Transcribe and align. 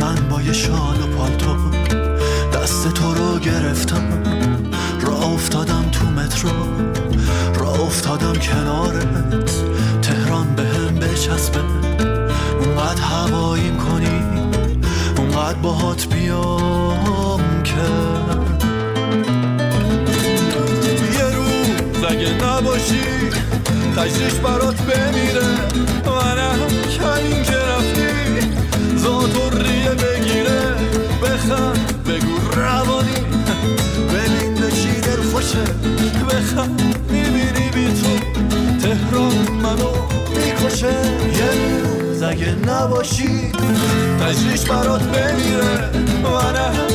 من 0.00 0.14
با 0.30 0.42
یه 0.42 0.52
شال 0.52 1.02
و 1.02 1.06
پالتو 1.16 1.56
دست 2.54 2.94
تو 2.94 3.14
رو 3.14 3.38
گرفتم. 3.38 4.22
را 5.00 5.16
افتادم 5.16 5.84
تو 5.92 6.06
مترو 6.06 6.50
را 7.60 7.70
افتادم 7.70 8.32
کنارت. 8.32 9.50
تهران 10.02 10.54
به 10.54 10.62
هم 10.62 10.94
بچسبه 10.94 11.60
اونقدر 12.60 13.02
هواییم 13.02 13.76
کنی 13.76 14.22
اونقدر 15.18 15.58
باهات 15.58 16.06
بیام 16.14 17.62
که. 17.64 17.72
یه 21.18 21.36
روز 21.36 22.04
اگه 22.08 22.44
نباشی 22.44 23.00
تجریش 23.96 24.34
برات 24.34 24.82
بمیره. 24.82 25.95
نباشی 43.06 43.52
تجریش 44.20 44.64
برات 44.64 45.02
بمیره 45.02 45.90
منم 46.22 46.72
کمین 46.72 46.85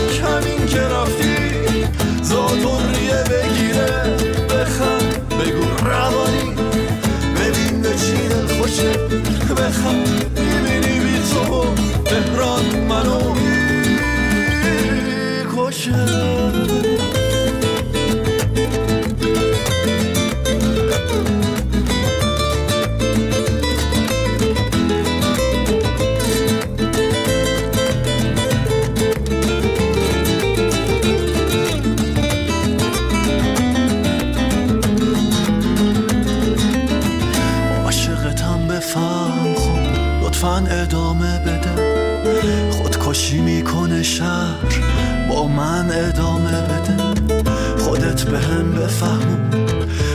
لطفا 40.62 40.82
ادامه 40.82 41.40
بده. 41.40 42.72
خودکشی 42.72 43.40
می‌کنه 43.40 44.04
شهر 44.04 44.56
با 45.30 45.48
من 45.48 45.92
ادامه 45.92 46.62
بده. 46.62 46.98
خودت 47.84 48.24
به 48.24 48.40
هم 48.40 48.72
بفهمون 48.72 49.50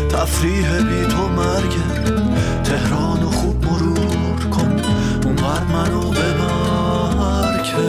تفریح 0.09 0.79
بی 0.79 1.07
تو 1.07 1.29
مرگه. 1.29 2.17
تهران 2.65 3.23
و 3.23 3.31
خوب 3.31 3.65
مرور 3.65 4.41
کن 4.51 4.81
اونور 5.25 5.63
منو 5.73 6.11
ببر 6.11 7.63
که 7.63 7.83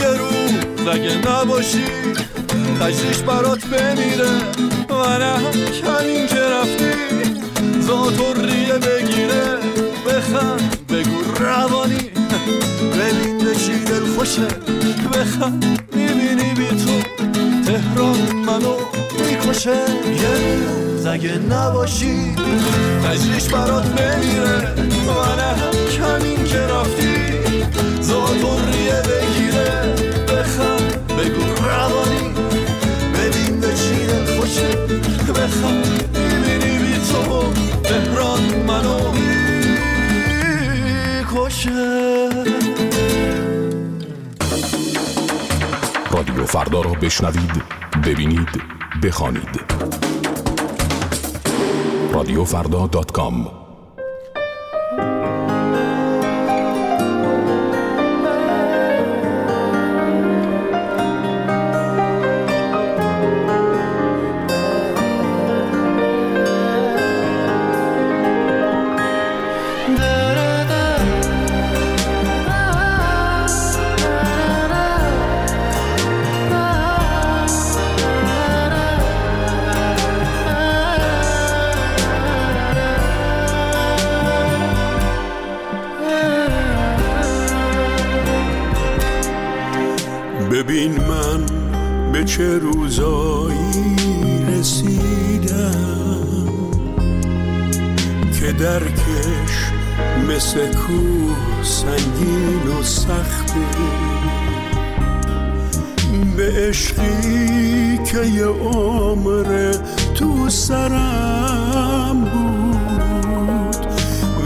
یه 0.00 0.08
روز 0.08 0.88
اگه 0.88 1.18
نباشی 1.18 1.84
تجریش 2.80 3.18
برات 3.18 3.64
بمیره. 3.66 4.39
خوشه 14.30 14.46
بخند 15.12 15.64
می‌بینی 15.92 16.54
بی 16.54 16.68
تو. 16.68 17.02
تهران 17.66 18.32
منو 18.46 18.74
می‌کشه. 19.18 19.70
یه 19.70 20.58
روز 20.66 21.06
اگه 21.06 21.38
نباشی 21.38 22.36
تجریش 23.04 23.48
برات 23.48 23.84
بمیره 23.84 24.74
منم 25.06 25.70
کمین 25.96 26.44
که 26.44 26.58
رفتی. 26.58 27.19
بشنوید 47.02 47.62
ببینید 48.06 48.62
بخوانید. 49.02 49.60
رادیو 52.12 52.44
فردا 52.44 52.86
دات 52.86 53.12
کام 53.12 53.46
ببین 90.60 90.92
من 90.92 91.46
به 92.12 92.24
چه 92.24 92.58
روزایی 92.58 93.96
رسیدم 94.58 96.26
که 98.40 98.52
درکش 98.52 99.70
مثل 100.28 100.74
کوه 100.74 101.62
سنگین 101.62 102.78
و 102.78 102.82
سخته 102.82 103.60
به 106.36 106.52
عشقی 106.68 107.98
که 107.98 108.26
یه 108.26 108.46
عمر 108.46 109.74
تو 110.14 110.48
سرم 110.48 112.24
بود. 112.24 113.86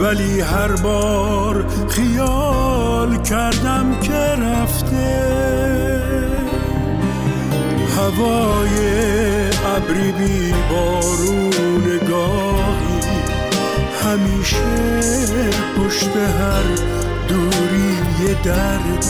ولی 0.02 0.40
هر 0.40 0.72
بار 0.76 1.66
خیال 1.88 3.22
کردم 3.22 4.00
که 4.00 4.14
رفته 4.14 5.33
هوای 8.16 8.76
ابری 9.76 10.12
بی 10.12 10.54
بارون 10.70 11.98
گاهی 12.08 13.00
همیشه 14.04 15.00
پشت 15.76 16.16
هر 16.16 16.62
دوری 17.28 17.96
یه 18.22 18.42
درد. 18.44 19.06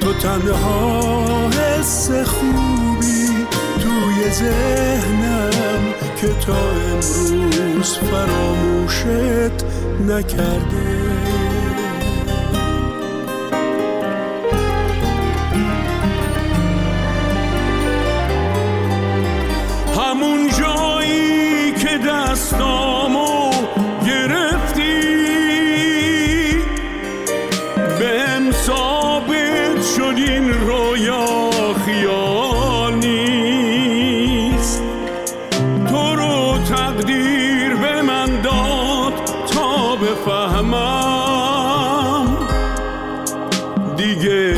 تو 0.00 0.12
تنها 0.12 1.50
حس 1.50 2.10
خوبی 2.10 3.28
توی 3.80 4.30
ذهنم 4.30 5.82
که 6.20 6.28
تا 6.46 6.56
امروز 6.56 7.94
فراموشت 7.94 9.64
نکرده. 10.08 11.13
همون 20.14 20.48
جایی 20.48 21.72
که 21.72 21.98
دستامو 21.98 23.50
گرفتی. 24.06 25.00
بهم 27.98 28.52
ثابت 28.52 29.82
شد 29.96 30.14
این 30.16 30.50
رویا 30.60 31.50
خیال 31.86 32.94
نیست. 32.94 34.82
تو 35.88 36.16
رو 36.16 36.58
تقدیر 36.58 37.74
به 37.74 38.02
من 38.02 38.40
داد 38.40 39.12
تا 39.46 39.96
بفهمم. 39.96 41.46
دیگه 43.96 44.56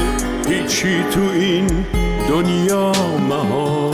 هیچی 0.48 1.04
تو 1.10 1.20
این 1.34 1.84
دنیا 2.28 2.92
محال 3.28 3.85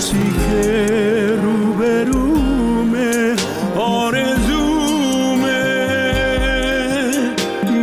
کسی 0.00 0.32
که 0.48 1.36
روبرومه 1.42 3.36
آرزومه. 3.76 5.64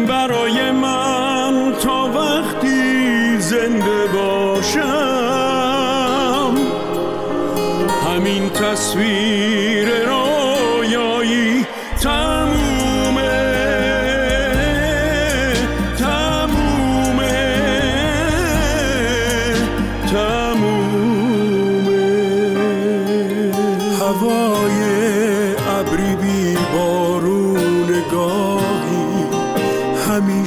برای 0.07 0.71
من 0.71 1.73
تا 1.81 2.11
وقتی 2.15 3.37
زنده 3.39 4.07
باشم 4.13 4.83
همین 8.07 8.49
تصویر 8.49 9.56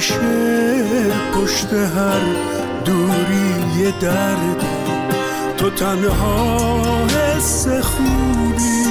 همیشه 0.01 0.19
پشت 1.33 1.73
هر 1.73 2.21
دوری 2.85 3.93
دردی 3.99 4.67
تو 5.57 5.69
تنها 5.69 7.07
حس 7.07 7.67
خوبی 7.67 8.85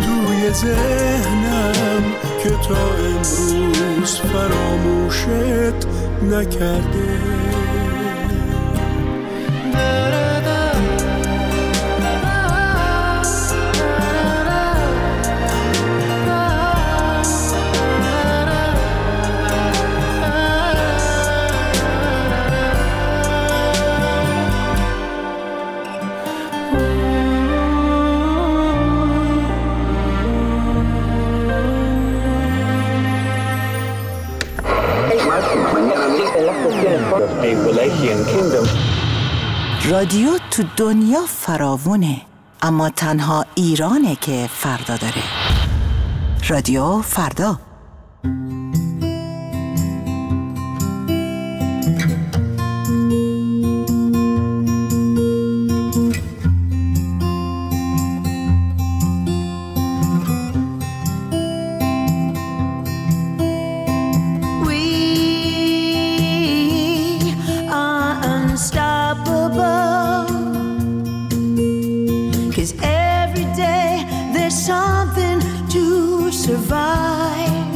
توی 0.00 0.52
ذهنم 0.52 2.02
که 2.42 2.50
تا 2.50 2.76
امروز 2.98 4.16
فراموشت 4.16 5.86
نکرده. 6.22 7.65
رادیو 40.06 40.38
تو 40.50 40.62
دنیا 40.76 41.20
فراوونه 41.26 42.16
اما 42.62 42.90
تنها 42.90 43.44
ایرانه 43.54 44.16
که 44.16 44.48
فردا 44.52 44.96
داره. 44.96 45.22
رادیو 46.48 47.02
فردا. 47.02 47.60
Cause 72.56 72.72
every 72.82 73.44
day 73.54 74.04
there's 74.32 74.54
something 74.54 75.40
to 75.68 76.32
survive. 76.32 77.74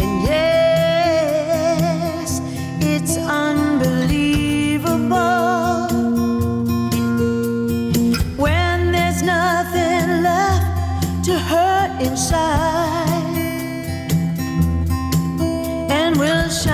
And 0.00 0.22
yes, 0.24 1.60
it's 2.80 3.18
unbelievable 3.18 4.96
when 8.38 8.92
there's 8.92 9.22
nothing 9.22 10.22
left 10.22 11.24
to 11.26 11.38
hurt 11.38 12.00
inside. 12.00 13.36
And 15.90 16.16
we'll 16.16 16.48
shine, 16.48 16.72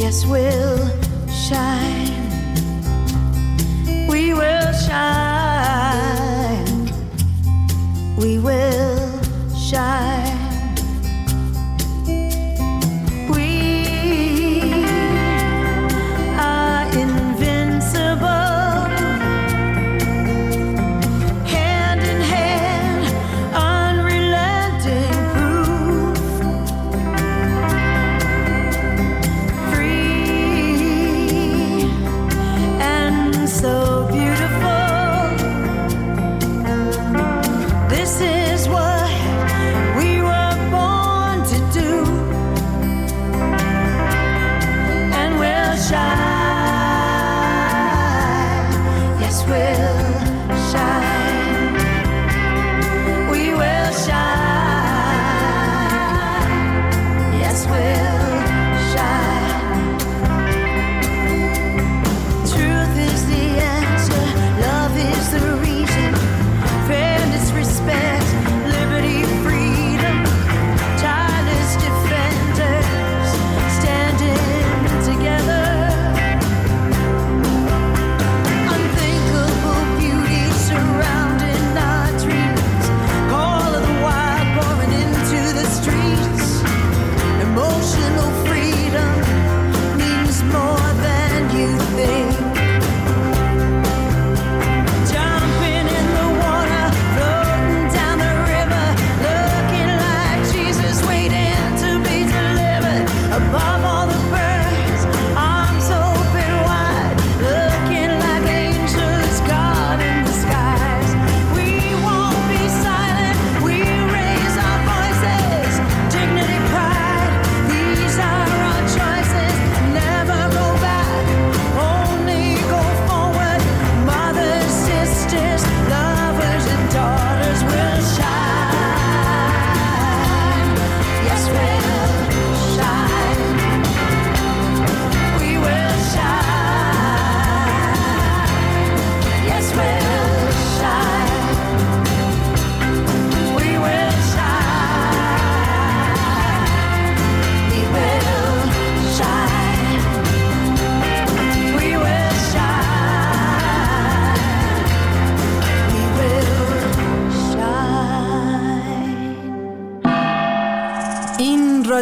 yes, 0.00 0.26
we'll 0.26 1.01
shine. 1.42 2.21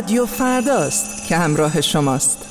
رادیو 0.01 0.27
فرداست 0.27 1.27
که 1.27 1.37
همراه 1.37 1.81
شماست. 1.81 2.50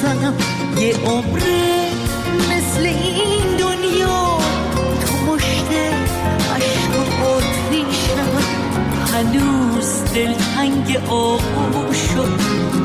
دیروزم 0.00 0.34
یه 0.78 0.94
عمره 0.96 1.90
مثل 2.50 2.86
این 2.86 3.56
دنیا 3.58 4.38
تو 5.06 5.32
مشت 5.32 5.70
عشق 6.56 6.96
و 6.96 7.24
آتیشم. 7.24 8.30
هنوز 9.12 10.04
دلتنگ 10.14 11.00
آغوش 11.08 12.10
و 12.16 12.24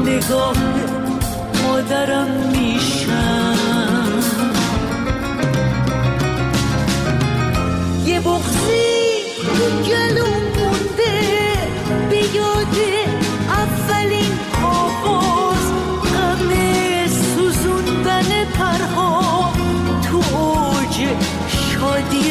نگاه 0.10 0.58
مادرم 1.64 2.28
میشم. 2.52 3.56
یه 8.06 8.20
بغزی 8.20 8.86
گلو 9.88 10.35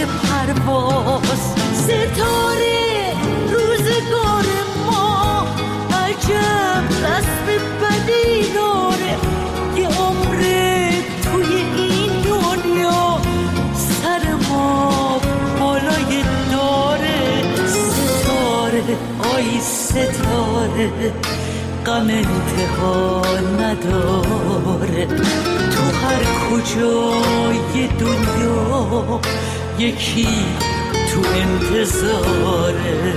پرواز. 0.07 1.43
ستاره 1.75 3.13
روزگار 3.53 4.47
ما. 4.87 5.47
عجب 5.93 6.85
رسم 7.05 7.47
بدی 7.81 8.53
داره. 8.55 9.15
یه 9.77 9.89
عمره 9.89 10.91
توی 11.23 11.55
این 11.77 12.11
دنیا. 12.23 13.19
سر 13.75 14.35
ما 14.51 15.21
بالای 15.61 16.25
داره. 16.53 17.21
ستاره 17.67 18.83
آی 19.35 19.61
ستاره. 19.61 21.13
غم 21.87 22.09
انتها 22.09 23.23
نداره. 23.61 25.07
تو 25.75 25.83
هر 26.07 26.25
کجای 26.51 27.89
دنیا 28.01 29.21
یکی 29.79 30.29
تو 31.13 31.21
انتظاره 31.35 33.15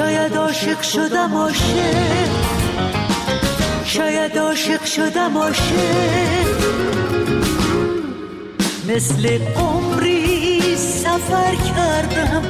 شاید 0.00 0.36
عاشق 0.36 0.82
شدم 0.82 1.34
عاشق. 1.34 2.28
شاید 3.84 4.38
عاشق 4.38 4.84
شدم 4.84 5.38
عاشق. 5.38 6.46
مثل 8.88 9.38
عمری 9.56 10.76
سفر 10.76 11.54
کردم 11.54 12.42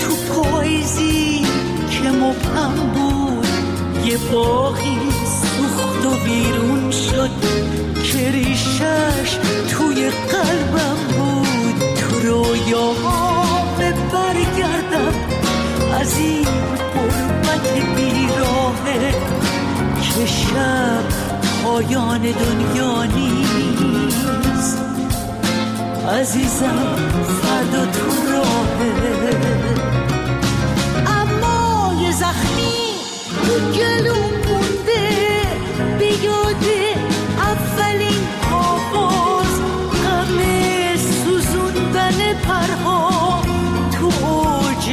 تو 0.00 0.34
پاییزی 0.34 1.46
که 1.90 2.10
مبهم 2.10 2.74
بود. 2.94 3.46
یه 4.04 4.18
باقی 4.32 4.98
سوخت 5.24 6.06
و 6.06 6.24
بیرون 6.24 6.90
شد 6.90 7.30
که 8.02 8.30
ریشش 8.30 9.38
توی 9.70 10.10
قلبم 10.10 10.98
بود. 11.16 11.94
تو 11.94 12.28
رویاهام 12.28 13.34
برگردم 14.12 15.14
از 16.00 16.18
این 16.18 16.53
شب 20.26 21.04
پایان 21.64 22.20
دنیا 22.20 23.04
نیست. 23.04 24.78
عزیزم 26.20 26.96
فردا 27.42 27.86
تو 27.86 28.32
راهه. 28.32 28.92
اما 31.06 31.94
یه 32.02 32.12
زخمی 32.12 32.84
تو 33.46 33.54
گلو 33.78 34.14
مونده. 34.14 35.08
بیاده 35.98 36.94
اولین 37.38 38.22
آواز 38.52 39.60
غم 40.04 40.38
سوزوندن 41.24 42.18
پرها. 42.48 43.42
تو 43.92 44.06
اوج 44.26 44.84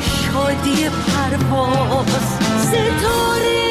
شادی 0.00 0.88
پرواز. 0.88 2.26
ستاره 2.62 3.67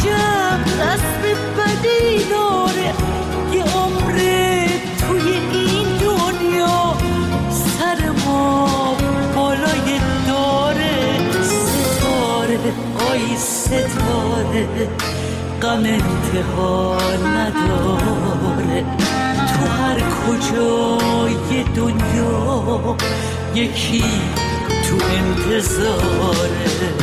عجب 0.00 0.60
رسم 0.80 1.22
بدی 1.56 2.24
داره 2.30 2.92
یه 3.52 3.62
عمره 3.62 4.66
توی 4.98 5.32
این 5.52 5.86
دنیا 5.98 6.94
سر 7.50 8.10
ما 8.26 8.96
بالای 9.36 10.00
داره 10.28 10.96
ستاره 11.42 12.58
آی 13.10 13.36
ستاره 13.36 14.68
غم 15.62 15.84
انتها 15.84 16.98
نداره 17.36 18.84
تو 19.36 19.66
هر 19.82 20.00
کجای 20.00 21.64
دنیا 21.76 22.96
یکی 23.54 24.04
تو 24.88 24.96
انتظاره 25.16 26.99